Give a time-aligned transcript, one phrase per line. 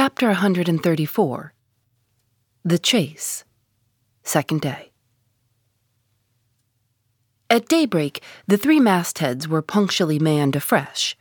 [0.00, 1.52] Chapter 134
[2.64, 3.42] The Chase,
[4.22, 4.92] Second Day.
[7.50, 11.16] At daybreak, the three mastheads were punctually manned afresh.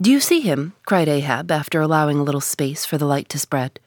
[0.00, 0.74] Do you see him?
[0.86, 3.80] cried Ahab after allowing a little space for the light to spread.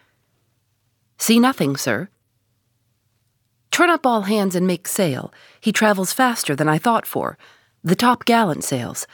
[1.17, 2.09] See nothing, sir.
[3.71, 5.33] Turn up all hands and make sail.
[5.61, 7.37] He travels faster than I thought for.
[7.81, 9.07] The top gallant sails.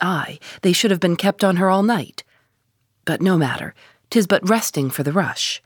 [0.00, 2.24] Ay, they should have been kept on her all night.
[3.04, 3.74] But no matter,
[4.14, 5.60] tis but resting for the rush.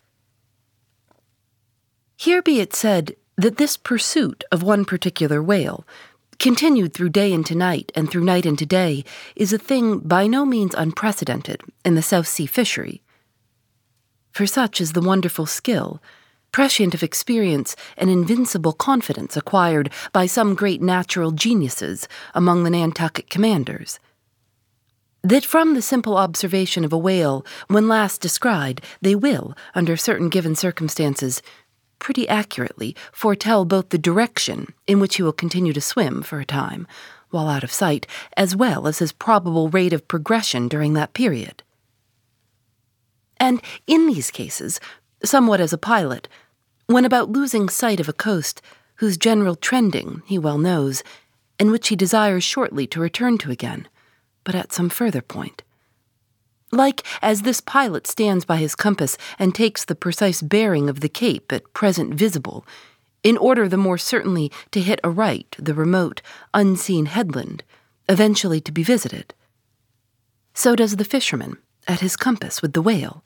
[2.17, 5.87] Here be it said that this pursuit of one particular whale,
[6.39, 9.05] continued through day into night and through night into day,
[9.37, 13.03] is a thing by no means unprecedented in the South Sea fishery.
[14.33, 16.03] For such is the wonderful skill,
[16.51, 23.29] prescient of experience and invincible confidence acquired by some great natural geniuses among the Nantucket
[23.29, 24.01] commanders
[25.23, 30.29] that from the simple observation of a whale, when last descried, they will, under certain
[30.29, 31.43] given circumstances,
[31.99, 36.45] pretty accurately foretell both the direction in which he will continue to swim for a
[36.45, 36.87] time,
[37.31, 41.63] while out of sight, as well as his probable rate of progression during that period.
[43.39, 44.81] And in these cases,
[45.25, 46.29] somewhat as a pilot,
[46.87, 48.63] when about losing sight of a coast
[48.97, 51.03] whose general trending he well knows,
[51.59, 53.89] and which he desires shortly to return to again,
[54.49, 55.63] but at some further point.
[56.73, 61.09] Like as this pilot stands by his compass and takes the precise bearing of the
[61.11, 62.65] cape at present visible,
[63.23, 66.23] in order the more certainly to hit aright the remote,
[66.55, 67.63] unseen headland,
[68.09, 69.35] eventually to be visited.
[70.55, 73.23] So does the fisherman at his compass with the whale.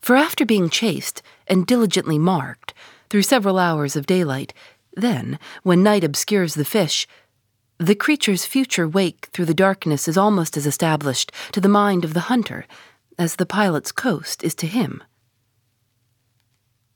[0.00, 2.74] For after being chased and diligently marked
[3.10, 4.54] through several hours of daylight,
[4.92, 7.08] then, when night obscures the fish,
[7.78, 12.14] the creature's future wake through the darkness is almost as established to the mind of
[12.14, 12.66] the hunter
[13.18, 15.02] as the pilot's coast is to him.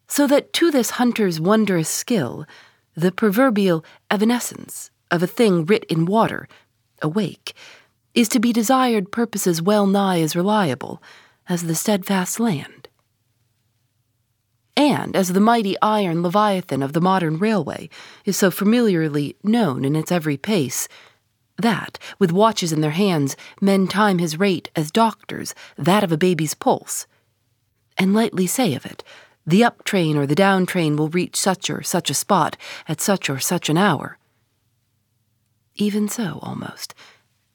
[0.07, 2.47] So that to this hunter's wondrous skill,
[2.95, 6.49] the proverbial evanescence of a thing writ in water,
[7.03, 7.55] awake,
[8.15, 11.03] is to be desired purposes well nigh as reliable
[11.49, 12.88] as the steadfast land
[14.79, 17.91] and as the mighty iron leviathan of the modern railway
[18.25, 20.87] is so familiarly known in its every pace,
[21.57, 26.17] that, with watches in their hands, men time his rate as doctors that of a
[26.17, 27.09] baby's pulse,
[27.99, 29.03] and lightly say of it,
[29.45, 32.57] the up train or the down train will reach such or such a spot
[32.87, 34.17] at such or such an hour.
[35.75, 36.95] Even so, almost,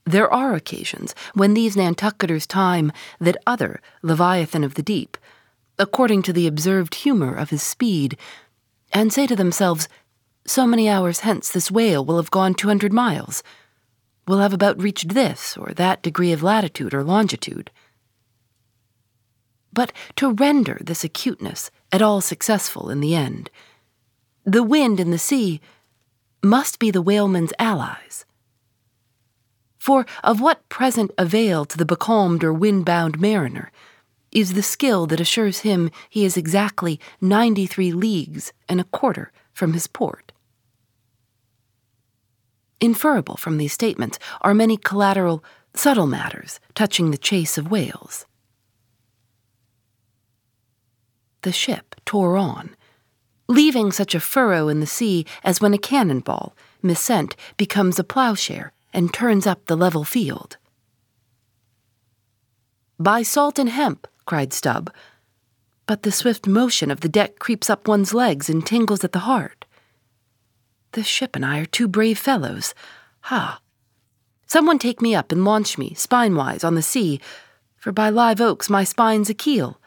[0.05, 2.91] there are occasions when these Nantucketers time
[3.21, 5.17] that other Leviathan of the deep
[5.79, 8.17] according to the observed humor of his speed,
[8.91, 9.87] and say to themselves,
[10.45, 13.43] So many hours hence this whale will have gone 200 miles,
[14.27, 17.71] will have about reached this or that degree of latitude or longitude.
[19.73, 23.49] But to render this acuteness at all successful in the end,
[24.45, 25.61] the wind and the sea
[26.43, 28.25] must be the whaleman's allies.
[29.79, 33.71] For of what present avail to the becalmed or wind bound mariner?
[34.33, 39.73] Is the skill that assures him he is exactly 93 leagues and a quarter from
[39.73, 40.31] his port.
[42.81, 45.43] Inferable from these statements are many collateral,
[45.73, 48.25] subtle matters touching the chase of whales.
[51.43, 52.75] The ship tore on,
[53.47, 58.73] leaving such a furrow in the sea as when a cannonball, missent, becomes a plowshare
[58.93, 60.57] and turns up the level field.
[62.99, 64.91] By salt and hemp, cried Stubb.
[65.85, 69.19] But the swift motion of the deck creeps up one's legs and tingles at the
[69.19, 69.65] heart.
[70.93, 72.73] The ship and I are two brave fellows.
[73.21, 73.59] Ha!
[74.47, 77.19] Someone take me up and launch me, spine wise, on the sea,
[77.77, 79.79] for by live oaks my spine's a keel.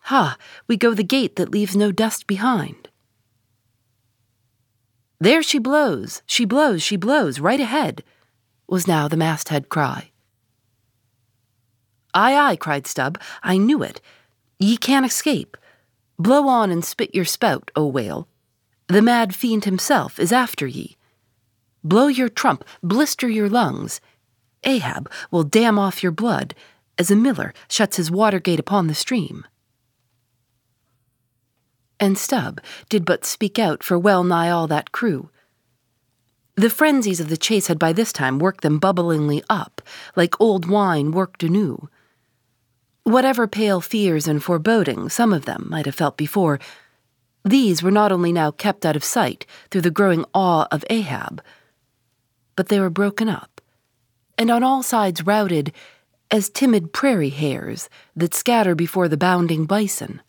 [0.00, 0.36] Ha!
[0.66, 2.88] We go the gait that leaves no dust behind.
[5.20, 8.04] There she blows, she blows, she blows, right ahead,
[8.66, 10.10] was now the masthead cry.
[12.14, 13.18] Aye, aye, cried Stubb.
[13.42, 14.00] I knew it.
[14.58, 15.56] Ye can't escape.
[16.18, 18.28] Blow on and spit your spout, O whale.
[18.88, 20.96] The mad fiend himself is after ye.
[21.84, 24.00] Blow your trump, blister your lungs.
[24.64, 26.54] Ahab will dam off your blood,
[26.98, 29.46] as a miller shuts his water gate upon the stream.
[32.00, 35.30] And Stubb did but speak out for well nigh all that crew.
[36.56, 39.80] The frenzies of the chase had by this time worked them bubblingly up,
[40.16, 41.88] like old wine worked anew.
[43.08, 46.60] Whatever pale fears and forebodings some of them might have felt before,
[47.42, 51.42] these were not only now kept out of sight through the growing awe of Ahab,
[52.54, 53.62] but they were broken up,
[54.36, 55.72] and on all sides routed
[56.30, 60.20] as timid prairie hares that scatter before the bounding bison.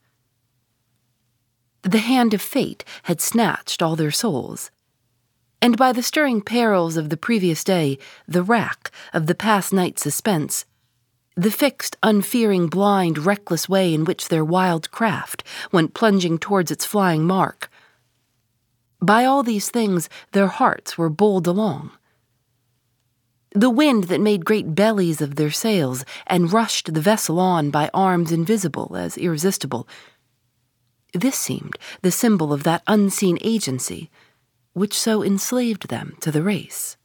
[1.81, 4.71] The hand of fate had snatched all their souls,
[5.61, 10.01] and by the stirring perils of the previous day, the rack of the past night's
[10.01, 10.63] suspense,
[11.39, 15.41] the fixed, unfearing, blind, reckless way in which their wild craft
[15.71, 17.71] went plunging towards its flying mark.
[19.01, 21.91] By all these things, their hearts were bowled along.
[23.55, 27.89] The wind that made great bellies of their sails and rushed the vessel on by
[27.93, 29.87] arms invisible as irresistible.
[31.13, 34.11] This seemed the symbol of that unseen agency
[34.73, 36.97] which so enslaved them to the race.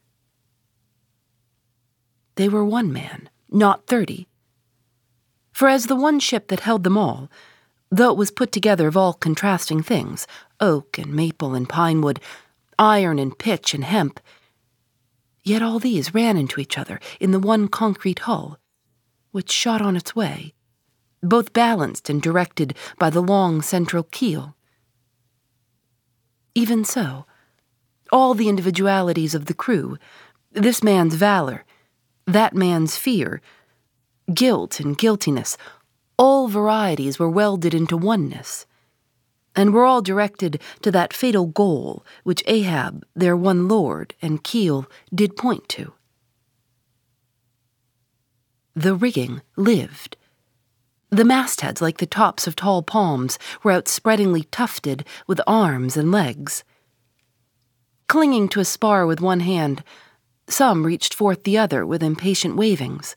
[2.35, 4.27] They were one man, not thirty.
[5.51, 7.29] For as the one ship that held them all,
[7.89, 10.27] though it was put together of all contrasting things
[10.59, 12.19] oak and maple and pine wood,
[12.77, 14.19] iron and pitch and hemp
[15.45, 18.59] yet all these ran into each other in the one concrete hull,
[19.31, 20.53] which shot on its way,
[21.21, 24.55] both balanced and directed by the long central keel.
[26.55, 27.25] Even so,
[28.11, 29.97] all the individualities of the crew,
[30.51, 31.63] this man's valor,
[32.25, 33.41] that man's fear,
[34.33, 35.57] guilt and guiltiness,
[36.17, 38.65] all varieties were welded into oneness,
[39.55, 44.85] and were all directed to that fatal goal which Ahab, their one lord, and keel
[45.13, 45.93] did point to.
[48.75, 50.17] The rigging lived.
[51.09, 56.65] The mastheads, like the tops of tall palms, were outspreadingly tufted with arms and legs.
[58.07, 59.83] Clinging to a spar with one hand,
[60.47, 63.15] some reached forth the other with impatient wavings.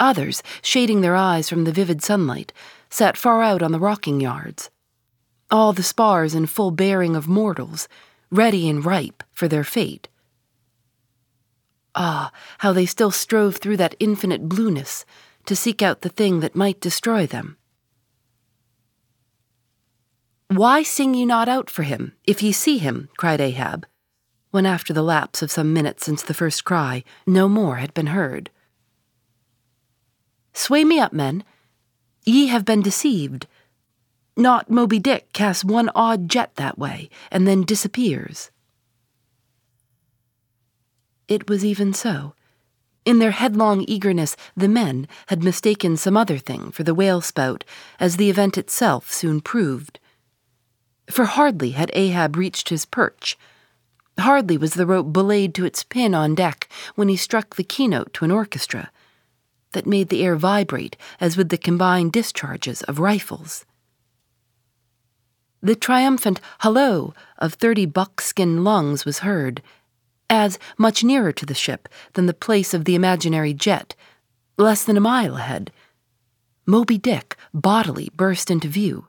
[0.00, 2.52] Others, shading their eyes from the vivid sunlight,
[2.90, 4.70] sat far out on the rocking yards.
[5.50, 7.88] All the spars in full bearing of mortals,
[8.30, 10.08] ready and ripe for their fate.
[11.94, 15.04] Ah, how they still strove through that infinite blueness
[15.46, 17.56] to seek out the thing that might destroy them.
[20.48, 23.08] Why sing ye not out for him, if ye see him?
[23.16, 23.86] cried Ahab,
[24.54, 28.06] when after the lapse of some minutes since the first cry, no more had been
[28.06, 28.50] heard.
[30.52, 31.42] Sway me up, men.
[32.24, 33.48] Ye have been deceived.
[34.36, 38.52] Not Moby Dick casts one odd jet that way, and then disappears.
[41.26, 42.34] It was even so.
[43.04, 47.64] In their headlong eagerness, the men had mistaken some other thing for the whale spout,
[47.98, 49.98] as the event itself soon proved.
[51.10, 53.36] For hardly had Ahab reached his perch.
[54.18, 58.12] Hardly was the rope belayed to its pin on deck when he struck the keynote
[58.14, 58.90] to an orchestra
[59.72, 63.64] that made the air vibrate as with the combined discharges of rifles.
[65.60, 69.62] The triumphant hullo of thirty buckskin lungs was heard,
[70.30, 73.94] as much nearer to the ship than the place of the imaginary jet,
[74.56, 75.72] less than a mile ahead.
[76.66, 79.08] Moby Dick bodily burst into view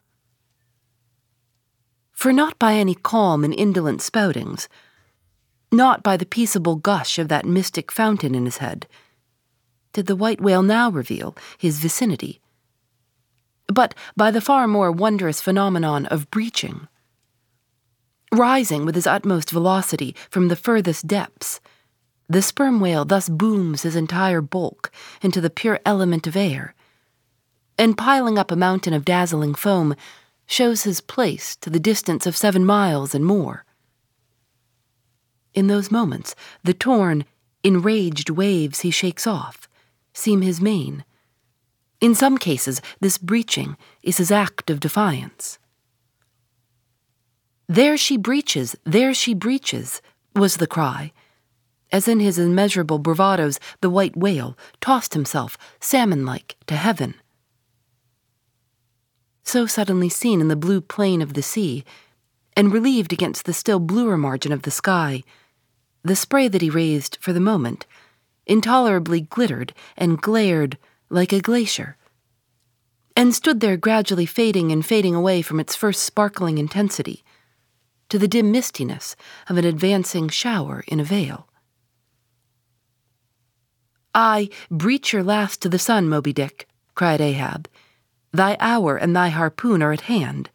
[2.15, 4.67] for not by any calm and indolent spoutings,
[5.71, 8.87] not by the peaceable gush of that mystic fountain in his head,
[9.93, 12.41] did the white whale now reveal his vicinity,
[13.67, 16.87] but by the far more wondrous phenomenon of breaching.
[18.31, 21.59] Rising with his utmost velocity from the furthest depths,
[22.27, 24.91] the sperm whale thus booms his entire bulk
[25.21, 26.75] into the pure element of air,
[27.77, 29.95] and piling up a mountain of dazzling foam,
[30.47, 33.64] shows his place to the distance of seven miles and more.
[35.55, 37.25] In those moments, the torn,
[37.63, 39.67] enraged waves he shakes off
[40.13, 41.03] seem his mane.
[41.99, 45.59] In some cases, this breaching is his act of defiance.
[47.67, 50.01] There she breaches, there she breaches,
[50.35, 51.11] was the cry,
[51.91, 57.15] as in his immeasurable bravados the white whale tossed himself, salmon like, to heaven
[59.45, 61.85] so suddenly seen in the blue plain of the sea,
[62.57, 65.23] and relieved against the still bluer margin of the sky,
[66.05, 67.85] the spray that he raised for the moment
[68.45, 70.77] intolerably glittered and glared
[71.09, 71.97] like a glacier,
[73.15, 77.23] and stood there gradually fading and fading away from its first sparkling intensity
[78.07, 79.15] to the dim mistiness
[79.49, 81.47] of an advancing shower in a veil.
[84.13, 87.67] Aye breach your last to the sun, Moby Dick, cried Ahab,
[88.31, 90.49] Thy hour and thy harpoon are at hand.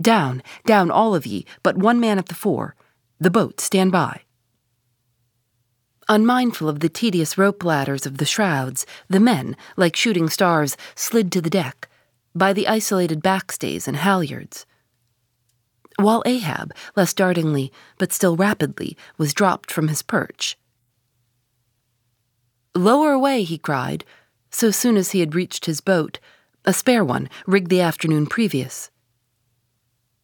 [0.00, 2.74] Down, down, all of ye, but one man at the fore.
[3.20, 4.23] The boat, stand by.
[6.08, 11.32] Unmindful of the tedious rope ladders of the shrouds, the men, like shooting stars, slid
[11.32, 11.88] to the deck,
[12.34, 14.66] by the isolated backstays and halyards.
[15.98, 20.58] While Ahab, less dartingly, but still rapidly, was dropped from his perch.
[22.74, 24.04] Lower away, he cried,
[24.50, 26.18] so soon as he had reached his boat,
[26.64, 28.90] a spare one, rigged the afternoon previous.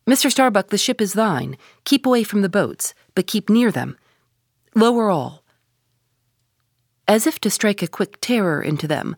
[0.07, 0.31] Mr.
[0.31, 1.57] Starbuck, the ship is thine.
[1.85, 3.97] Keep away from the boats, but keep near them.
[4.75, 5.40] Lower all.
[7.11, 9.17] As if to strike a quick terror into them,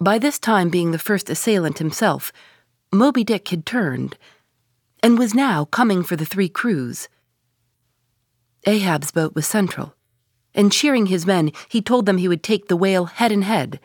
[0.00, 2.32] by this time being the first assailant himself,
[2.92, 4.18] Moby Dick had turned,
[5.04, 7.08] and was now coming for the three crews.
[8.66, 9.94] Ahab's boat was central,
[10.52, 13.78] and cheering his men, he told them he would take the whale head and head.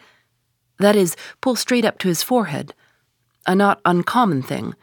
[0.80, 2.74] That is, pull straight up to his forehead,
[3.46, 4.74] a not uncommon thing.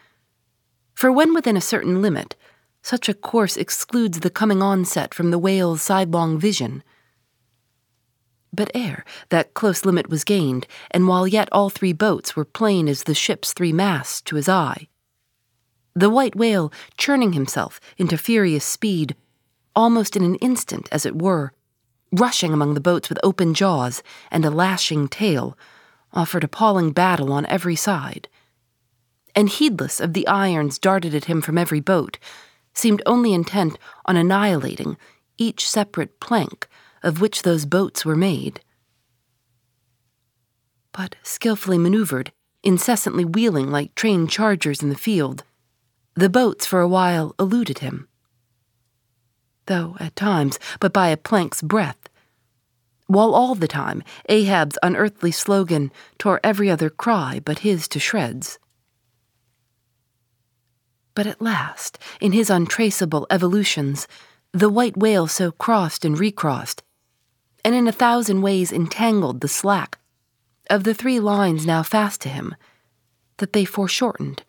[0.95, 2.37] For when within a certain limit,
[2.83, 6.85] such a course excludes the coming onset from the whale's sidelong vision.
[8.55, 12.89] But ere that close limit was gained, and while yet all three boats were plain
[12.89, 14.87] as the ship's three masts to his eye,
[15.97, 19.15] the white whale, churning himself into furious speed,
[19.75, 21.53] almost in an instant, as it were,
[22.13, 25.57] rushing among the boats with open jaws and a lashing tail,
[26.13, 28.29] offered appalling battle on every side.
[29.35, 32.19] And heedless of the irons darted at him from every boat,
[32.73, 34.97] seemed only intent on annihilating
[35.39, 36.69] each separate plank
[37.05, 38.61] of which those boats were made.
[40.93, 42.33] But skillfully maneuvered,
[42.63, 45.45] incessantly wheeling like trained chargers in the field,
[46.15, 48.09] the boats for a while eluded him.
[49.67, 52.09] Though at times but by a plank's breadth,
[53.07, 58.59] while all the time Ahab's unearthly slogan tore every other cry but his to shreds.
[61.15, 64.09] But at last, in his untraceable evolutions,
[64.53, 66.84] the white whale so crossed and recrossed,
[67.65, 69.99] and in a thousand ways entangled the slack
[70.71, 72.55] of the three lines now fast to him,
[73.39, 74.43] that they foreshortened,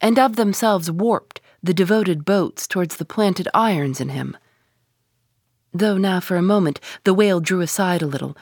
[0.00, 4.36] and of themselves warped the devoted boats towards the planted irons in him
[5.72, 8.36] though now for a moment the whale drew aside a little,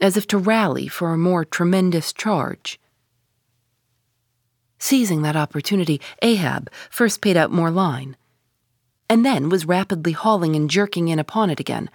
[0.00, 2.80] as if to rally for a more tremendous charge.
[4.78, 8.16] Seizing that opportunity, Ahab first paid out more line,
[9.08, 11.88] and then was rapidly hauling and jerking in upon it again,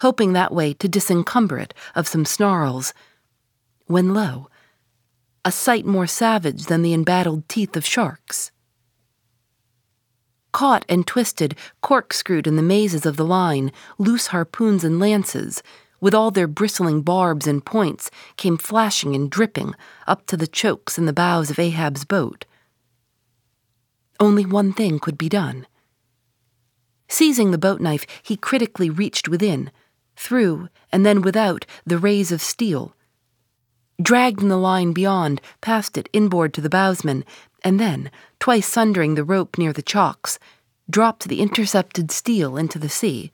[0.00, 2.92] hoping that way to disencumber it of some snarls,
[3.86, 4.48] when lo,
[5.44, 8.50] a sight more savage than the embattled teeth of sharks
[10.58, 15.62] caught and twisted, corkscrewed in the mazes of the line, loose harpoons and lances,
[16.00, 19.72] with all their bristling barbs and points, came flashing and dripping
[20.08, 22.44] up to the chokes in the bows of Ahab's boat.
[24.18, 25.66] Only one thing could be done.
[27.08, 29.70] Seizing the boat knife, he critically reached within,
[30.18, 32.94] through, and then without the rays of steel,
[34.00, 37.24] dragged in the line beyond, passed it inboard to the bowsman,
[37.64, 40.38] and then, twice sundering the rope near the chocks,
[40.90, 43.32] dropped the intercepted steel into the sea,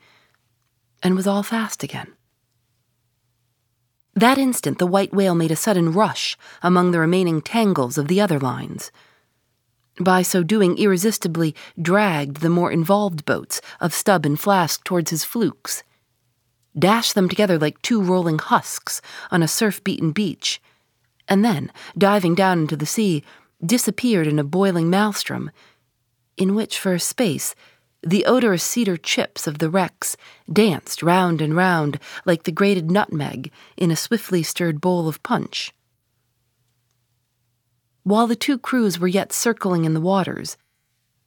[1.03, 2.13] and was all fast again.
[4.15, 8.21] That instant, the white whale made a sudden rush among the remaining tangles of the
[8.21, 8.93] other lines.
[10.01, 15.25] By so doing, irresistibly dragged the more involved boats of Stubb and Flask towards his
[15.25, 15.83] flukes,
[16.79, 19.01] dashed them together like two rolling husks
[19.31, 20.61] on a surf beaten beach,
[21.29, 23.23] and then, diving down into the sea,
[23.65, 25.51] disappeared in a boiling maelstrom,
[26.37, 27.55] in which for a space
[28.07, 30.17] the odorous cedar chips of the wrecks
[30.53, 35.73] danced round and round like the grated nutmeg in a swiftly stirred bowl of punch.
[38.03, 40.59] While the two crews were yet circling in the waters,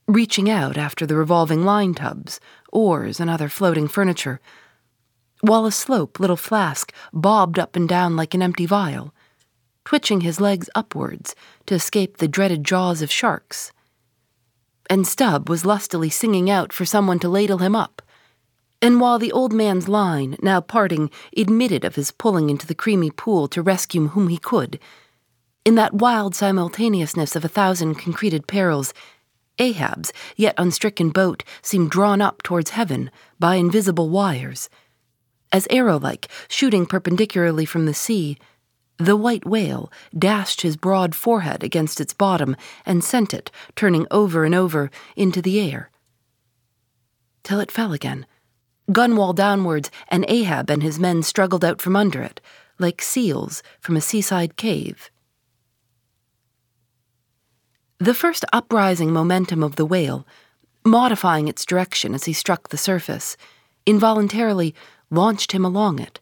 [0.07, 2.39] reaching out after the revolving line tubs,
[2.71, 4.39] oars, and other floating furniture,
[5.41, 9.13] while a slope little flask bobbed up and down like an empty vial,
[9.85, 13.71] twitching his legs upwards to escape the dreaded jaws of sharks.
[14.89, 18.01] And Stubb was lustily singing out for someone to ladle him up.
[18.81, 23.11] And while the old man's line, now parting, admitted of his pulling into the creamy
[23.11, 24.79] pool to rescue whom he could,
[25.67, 28.93] in that wild simultaneousness of a thousand concreted perils,
[29.59, 34.69] Ahab's yet unstricken boat seemed drawn up towards heaven by invisible wires.
[35.51, 38.37] As arrow like, shooting perpendicularly from the sea,
[38.97, 44.43] the white whale dashed his broad forehead against its bottom and sent it, turning over
[44.43, 45.89] and over, into the air.
[47.43, 48.25] Till it fell again,
[48.91, 52.41] gunwale downwards, and Ahab and his men struggled out from under it,
[52.79, 55.09] like seals from a seaside cave.
[57.99, 60.27] The first uprising momentum of the whale,
[60.85, 63.37] modifying its direction as he struck the surface,
[63.85, 64.75] involuntarily
[65.09, 66.19] launched him along it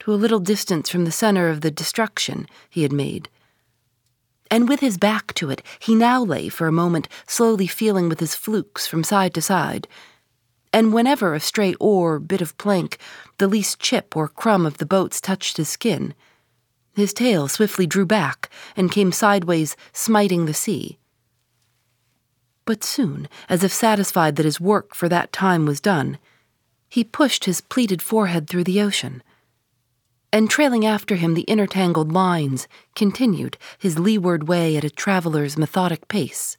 [0.00, 3.28] to a little distance from the center of the destruction he had made.
[4.50, 8.20] And with his back to it, he now lay for a moment, slowly feeling with
[8.20, 9.88] his flukes from side to side,
[10.72, 12.98] and whenever a stray oar, bit of plank,
[13.38, 16.14] the least chip or crumb of the boats touched his skin,
[16.96, 20.98] his tail swiftly drew back and came sideways, smiting the sea.
[22.64, 26.18] But soon, as if satisfied that his work for that time was done,
[26.94, 29.20] he pushed his pleated forehead through the ocean,
[30.32, 36.06] and trailing after him the intertangled lines, continued his leeward way at a traveler's methodic
[36.06, 36.56] pace.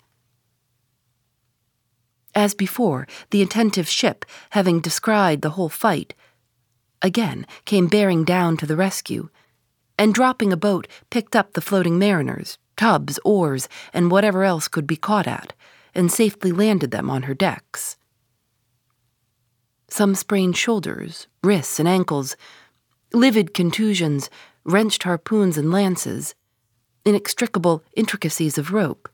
[2.35, 6.13] As before, the attentive ship, having descried the whole fight,
[7.01, 9.29] again came bearing down to the rescue,
[9.97, 14.85] and dropping a boat, picked up the floating mariners, tubs, oars, and whatever else could
[14.85, 15.53] be caught at,
[15.93, 17.95] and safely landed them on her decks.
[19.87, 22.35] Some sprained shoulders, wrists, and ankles,
[23.13, 24.29] livid contusions,
[24.63, 26.35] wrenched harpoons and lances,
[27.05, 29.07] inextricable intricacies of rope,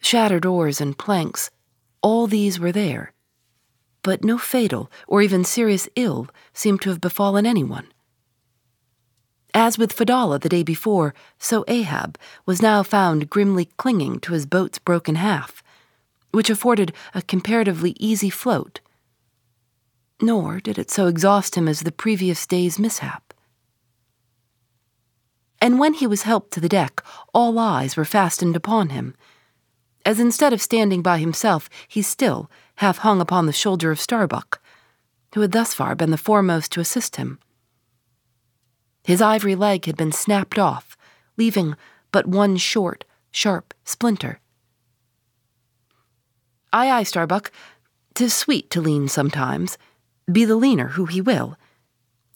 [0.00, 1.50] shattered oars and planks,
[2.02, 3.12] all these were there.
[4.02, 7.86] But no fatal or even serious ill seemed to have befallen anyone.
[9.54, 14.46] As with Fedallah the day before, so Ahab was now found grimly clinging to his
[14.46, 15.62] boat's broken half,
[16.32, 18.80] which afforded a comparatively easy float.
[20.20, 23.34] Nor did it so exhaust him as the previous day's mishap.
[25.60, 27.02] And when he was helped to the deck,
[27.32, 29.14] all eyes were fastened upon him,
[30.04, 34.60] as instead of standing by himself, he still half hung upon the shoulder of Starbuck,
[35.34, 37.38] who had thus far been the foremost to assist him.
[39.04, 40.96] His ivory leg had been snapped off,
[41.36, 41.76] leaving
[42.12, 44.40] but one short, sharp splinter.
[46.72, 47.50] Aye, aye, Starbuck.
[48.14, 49.76] Tis sweet to lean sometimes,
[50.30, 51.56] be the leaner who he will,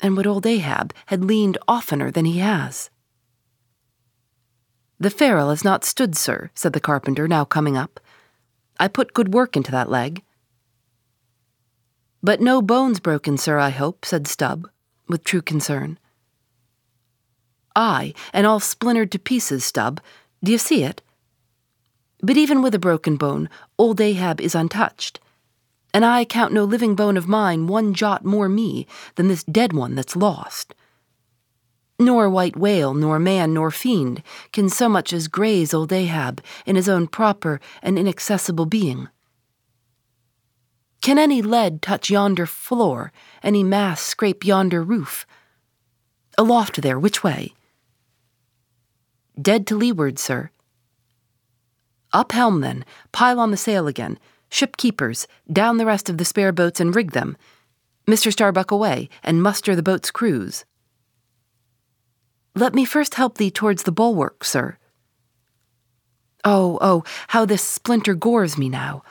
[0.00, 2.90] and would old Ahab had leaned oftener than he has.
[5.00, 8.00] The ferrule has not stood, sir, said the carpenter, now coming up.
[8.80, 10.22] I put good work into that leg.
[12.22, 14.68] But no bones broken, sir, I hope, said Stubb,
[15.06, 15.98] with true concern.
[17.76, 20.00] Aye, and all splintered to pieces, Stubb.
[20.42, 21.00] Do you see it?
[22.20, 23.48] But even with a broken bone,
[23.78, 25.20] old Ahab is untouched.
[25.94, 29.72] And I count no living bone of mine one jot more me than this dead
[29.72, 30.74] one that's lost.
[31.98, 34.22] Nor white whale, nor man, nor fiend
[34.52, 39.08] can so much as graze old Ahab in his own proper and inaccessible being.
[41.00, 45.26] Can any lead touch yonder floor, any mass scrape yonder roof?
[46.36, 47.54] Aloft there, which way?
[49.40, 50.50] Dead to leeward, sir,
[52.12, 54.18] up helm, then, pile on the sail again.
[54.50, 57.36] Ship keepers, down the rest of the spare boats and rig them.
[58.06, 58.32] Mr.
[58.32, 60.64] Starbuck away, and muster the boat's crews.
[62.54, 64.78] Let me first help thee towards the bulwark, sir.
[66.44, 69.02] Oh, oh, how this splinter gores me now.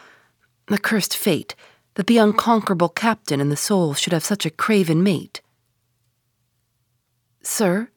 [0.67, 1.55] The cursed fate,
[1.93, 5.41] that the unconquerable captain and the soul should have such a craven mate.
[7.41, 7.89] Sir?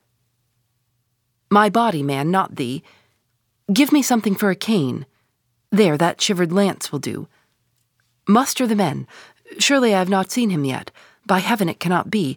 [1.51, 2.83] My body, man, not thee.
[3.73, 5.07] Give me something for a cane.
[5.71, 7.29] There, that shivered lance will do.
[8.29, 9.07] Muster the men.
[9.59, 10.91] Surely I have not seen him yet.
[11.27, 12.37] By heaven, it cannot be.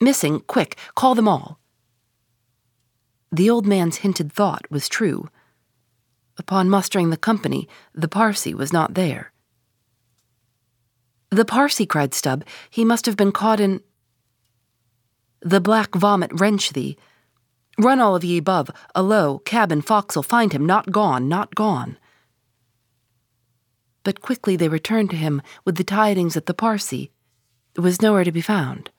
[0.00, 1.58] Missing, quick, call them all.
[3.32, 5.28] The old man's hinted thought was true.
[6.36, 9.32] Upon mustering the company, the Parsee was not there.
[11.30, 13.80] The Parsee, cried Stubb, he must have been caught in.
[15.42, 16.96] The black vomit wrench thee.
[17.78, 21.98] Run all of ye above, alow, cabin, forecastle, find him, not gone, not gone.
[24.02, 27.10] But quickly they returned to him with the tidings that the Parsee
[27.76, 28.90] was nowhere to be found.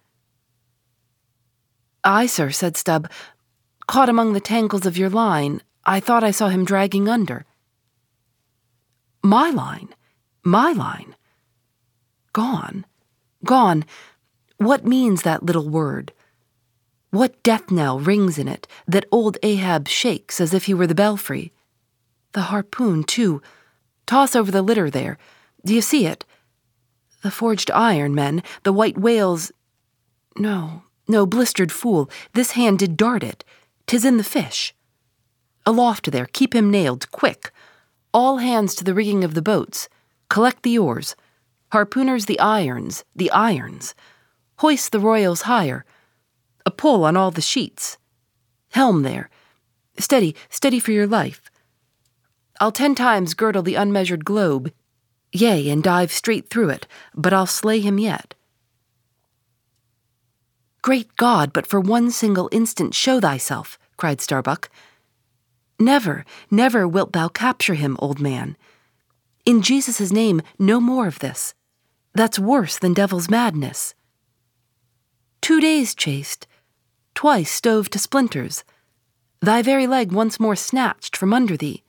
[2.03, 3.09] Ay, sir, said Stubb,
[3.87, 5.61] caught among the tangles of your line.
[5.85, 7.45] I thought I saw him dragging under.
[9.23, 9.89] My line?
[10.43, 11.15] My line?
[12.33, 12.85] Gone?
[13.43, 13.85] Gone?
[14.57, 16.13] What means that little word?
[17.11, 20.95] What death knell rings in it that old Ahab shakes as if he were the
[20.95, 21.51] belfry?
[22.31, 23.41] The harpoon, too.
[24.11, 25.17] Toss over the litter there.
[25.65, 26.25] Do you see it?
[27.23, 29.53] The forged iron, men, the white whales.
[30.35, 33.45] No, no, blistered fool, this hand did dart it.
[33.87, 34.75] Tis in the fish.
[35.65, 37.53] Aloft there, keep him nailed, quick.
[38.13, 39.87] All hands to the rigging of the boats.
[40.27, 41.15] Collect the oars.
[41.71, 43.95] Harpooners the irons, the irons.
[44.57, 45.85] Hoist the royals higher
[46.65, 47.97] a pull on all the sheets.
[48.71, 49.29] Helm there.
[49.97, 51.50] Steady, steady for your life.
[52.61, 54.71] I'll ten times girdle the unmeasured globe,
[55.33, 58.35] yea, and dive straight through it, but I'll slay him yet.
[60.83, 64.69] Great God, but for one single instant show thyself, cried Starbuck.
[65.79, 68.55] Never, never wilt thou capture him, old man.
[69.43, 71.55] In Jesus' name, no more of this.
[72.13, 73.95] That's worse than devil's madness.
[75.41, 76.45] Two days chased,
[77.15, 78.63] twice stove to splinters,
[79.41, 81.83] thy very leg once more snatched from under thee,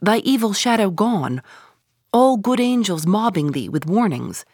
[0.00, 1.42] thy evil shadow gone,
[2.12, 4.44] all good angels mobbing thee with warnings.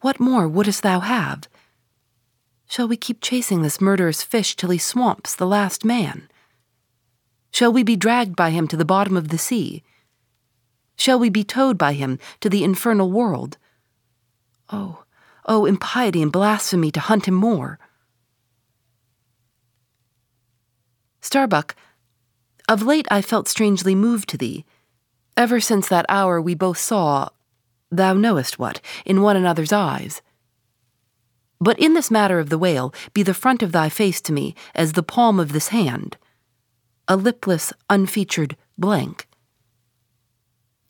[0.00, 1.48] What more wouldst thou have?
[2.68, 6.28] Shall we keep chasing this murderous fish till he swamps the last man?
[7.50, 9.82] Shall we be dragged by him to the bottom of the sea?
[10.96, 13.56] Shall we be towed by him to the infernal world?
[14.70, 15.04] Oh,
[15.46, 17.78] oh, impiety and blasphemy to hunt him more.
[21.20, 21.74] Starbuck,
[22.68, 24.64] of late I felt strangely moved to thee,
[25.36, 27.28] ever since that hour we both saw,
[27.90, 30.22] thou knowest what, in one another's eyes.
[31.60, 34.54] But in this matter of the whale, be the front of thy face to me
[34.74, 36.16] as the palm of this hand,
[37.08, 39.28] a lipless, unfeatured blank.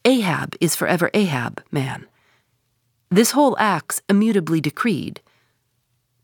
[0.05, 2.07] Ahab is forever Ahab, man.
[3.11, 5.21] This whole act's immutably decreed.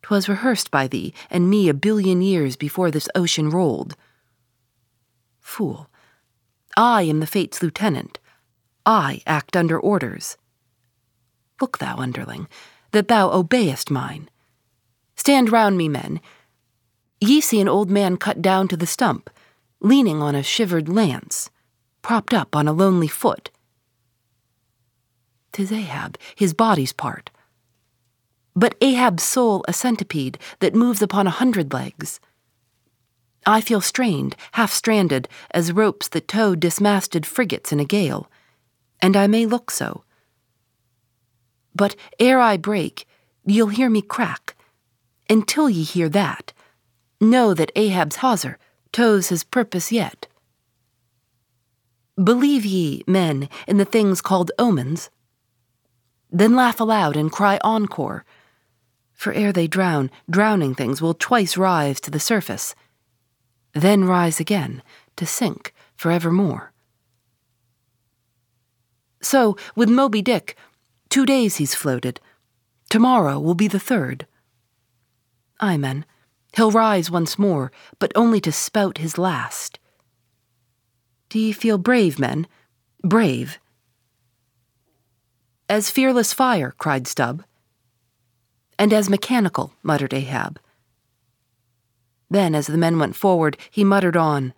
[0.03, 3.97] 'Twas rehearsed by thee and me a billion years before this ocean rolled.
[5.53, 5.91] Fool,
[6.79, 8.19] I am the fate's lieutenant.
[8.87, 10.39] I act under orders.
[11.61, 12.49] Look thou, underling,
[12.93, 14.31] that thou obeyest mine.
[15.15, 16.23] Stand round me, men.
[17.21, 19.29] Ye see an old man cut down to the stump,
[19.79, 21.51] leaning on a shivered lance,
[22.01, 23.51] propped up on a lonely foot.
[25.53, 27.29] 'Tis Ahab, his body's part.
[28.57, 32.21] But Ahab's soul a centipede that moves upon a hundred legs.
[33.47, 38.31] I feel strained, half stranded, as ropes that tow dismasted frigates in a gale,
[39.01, 40.05] and I may look so.
[41.75, 43.07] But ere I break,
[43.45, 44.55] you'll hear me crack
[45.29, 46.53] until ye hear that,
[47.21, 48.59] know that Ahab's hawser
[48.93, 50.27] tows his purpose yet.
[52.23, 55.09] Believe ye, men, in the things called omens?
[56.31, 58.25] Then laugh aloud and cry encore,
[59.15, 62.75] for ere they drown, drowning things will twice rise to the surface,
[63.73, 64.83] then rise again
[65.17, 66.73] to sink for evermore.
[69.21, 70.57] So, with Moby Dick,
[71.09, 72.21] two days he's floated.
[72.91, 74.27] Tomorrow will be the third.
[75.61, 76.05] Ay, men,
[76.57, 79.79] he'll rise once more, but only to spout his last.
[81.29, 82.47] Do ye feel brave, men?
[83.03, 83.59] Brave?
[85.69, 87.45] As fearless fire, cried Stubb.
[88.79, 90.59] And as mechanical, muttered Ahab.
[92.33, 94.55] Then, as the men went forward, he muttered on.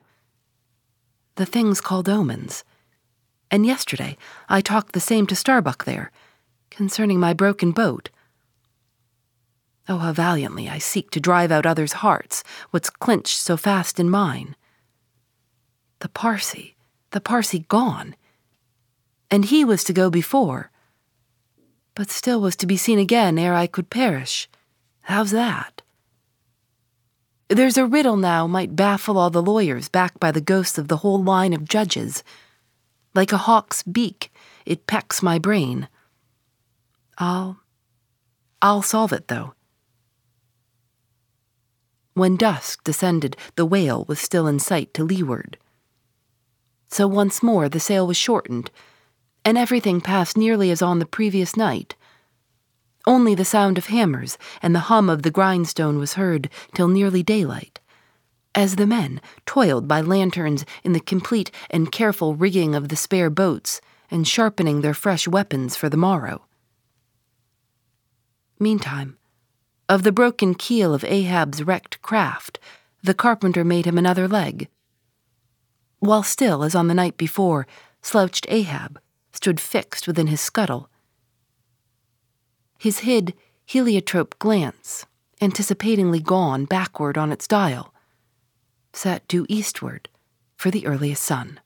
[1.35, 2.63] The thing's called omens.
[3.51, 4.17] And yesterday
[4.49, 6.13] I talked the same to Starbuck there,
[6.71, 8.11] concerning my broken boat.
[9.89, 14.09] Oh, how valiantly I seek to drive out others' hearts, what's clinched so fast in
[14.09, 14.55] mine.
[15.99, 16.77] The Parsee,
[17.11, 18.15] the Parsee gone.
[19.33, 20.71] And he was to go before,
[21.97, 24.49] but still was to be seen again ere I could perish.
[25.03, 25.74] How's that?
[27.49, 30.99] There's a riddle now might baffle all the lawyers backed by the ghosts of the
[30.99, 32.25] whole line of judges.
[33.15, 34.33] Like a hawk's beak,
[34.65, 35.89] it pecks my brain.
[37.19, 37.61] I'll.
[38.63, 39.55] I'll solve it, though.
[42.15, 45.59] When dusk descended, the whale was still in sight to leeward.
[46.89, 48.71] So once more the sail was shortened,
[49.45, 51.95] and everything passed nearly as on the previous night.
[53.07, 57.23] Only the sound of hammers and the hum of the grindstone was heard till nearly
[57.23, 57.81] daylight,
[58.55, 63.31] as the men toiled by lanterns in the complete and careful rigging of the spare
[63.31, 66.47] boats and sharpening their fresh weapons for the morrow.
[68.59, 69.19] Meantime,
[69.89, 72.59] of the broken keel of Ahab's wrecked craft,
[73.03, 74.69] the carpenter made him another leg.
[75.99, 77.67] While still, as on the night before,
[78.01, 78.99] slouched Ahab
[79.33, 80.89] stood fixed within his scuttle.
[82.85, 83.33] His hid,
[83.65, 85.07] heliotrope glance,
[85.41, 87.95] anticipatingly gone backward on its dial,
[88.93, 90.11] sat due eastward
[90.59, 91.61] for the earliest sun.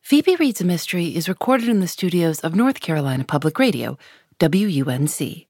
[0.00, 3.98] Phoebe Reads a Mystery is recorded in the studios of North Carolina Public Radio
[4.40, 5.47] WUNC.